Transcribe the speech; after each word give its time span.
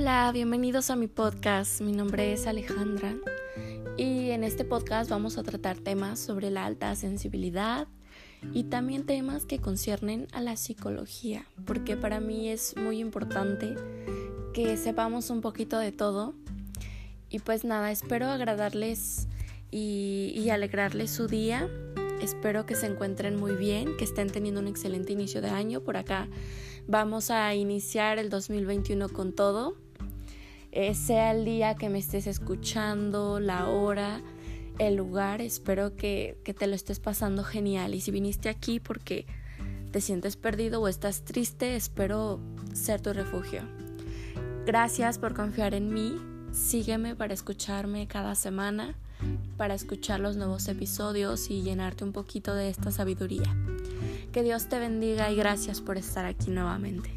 Hola, 0.00 0.30
bienvenidos 0.32 0.90
a 0.90 0.96
mi 0.96 1.08
podcast. 1.08 1.80
Mi 1.80 1.90
nombre 1.90 2.32
es 2.32 2.46
Alejandra 2.46 3.16
y 3.96 4.30
en 4.30 4.44
este 4.44 4.64
podcast 4.64 5.10
vamos 5.10 5.38
a 5.38 5.42
tratar 5.42 5.76
temas 5.76 6.20
sobre 6.20 6.52
la 6.52 6.66
alta 6.66 6.94
sensibilidad 6.94 7.88
y 8.54 8.62
también 8.62 9.06
temas 9.06 9.44
que 9.44 9.58
conciernen 9.58 10.28
a 10.30 10.40
la 10.40 10.56
psicología, 10.56 11.46
porque 11.66 11.96
para 11.96 12.20
mí 12.20 12.48
es 12.48 12.76
muy 12.76 13.00
importante 13.00 13.74
que 14.54 14.76
sepamos 14.76 15.30
un 15.30 15.40
poquito 15.40 15.80
de 15.80 15.90
todo. 15.90 16.32
Y 17.28 17.40
pues 17.40 17.64
nada, 17.64 17.90
espero 17.90 18.28
agradarles 18.28 19.26
y, 19.72 20.32
y 20.36 20.50
alegrarles 20.50 21.10
su 21.10 21.26
día. 21.26 21.68
Espero 22.22 22.66
que 22.66 22.76
se 22.76 22.86
encuentren 22.86 23.34
muy 23.34 23.56
bien, 23.56 23.96
que 23.96 24.04
estén 24.04 24.30
teniendo 24.30 24.60
un 24.60 24.68
excelente 24.68 25.12
inicio 25.12 25.42
de 25.42 25.48
año. 25.48 25.80
Por 25.80 25.96
acá 25.96 26.28
vamos 26.86 27.32
a 27.32 27.52
iniciar 27.56 28.20
el 28.20 28.30
2021 28.30 29.08
con 29.08 29.32
todo. 29.32 29.76
Eh, 30.72 30.94
sea 30.94 31.32
el 31.32 31.44
día 31.44 31.74
que 31.74 31.88
me 31.88 31.98
estés 31.98 32.26
escuchando, 32.26 33.40
la 33.40 33.68
hora, 33.68 34.20
el 34.78 34.96
lugar, 34.96 35.40
espero 35.40 35.96
que, 35.96 36.38
que 36.44 36.54
te 36.54 36.66
lo 36.66 36.74
estés 36.74 37.00
pasando 37.00 37.44
genial. 37.44 37.94
Y 37.94 38.00
si 38.00 38.10
viniste 38.10 38.48
aquí 38.48 38.80
porque 38.80 39.26
te 39.90 40.00
sientes 40.00 40.36
perdido 40.36 40.80
o 40.80 40.88
estás 40.88 41.24
triste, 41.24 41.76
espero 41.76 42.40
ser 42.72 43.00
tu 43.00 43.12
refugio. 43.12 43.62
Gracias 44.66 45.18
por 45.18 45.34
confiar 45.34 45.74
en 45.74 45.92
mí. 45.92 46.16
Sígueme 46.52 47.14
para 47.14 47.34
escucharme 47.34 48.06
cada 48.06 48.34
semana, 48.34 48.94
para 49.56 49.74
escuchar 49.74 50.20
los 50.20 50.36
nuevos 50.36 50.68
episodios 50.68 51.50
y 51.50 51.62
llenarte 51.62 52.04
un 52.04 52.12
poquito 52.12 52.54
de 52.54 52.68
esta 52.68 52.90
sabiduría. 52.90 53.56
Que 54.32 54.42
Dios 54.42 54.68
te 54.68 54.78
bendiga 54.78 55.30
y 55.30 55.36
gracias 55.36 55.80
por 55.80 55.96
estar 55.96 56.26
aquí 56.26 56.50
nuevamente. 56.50 57.10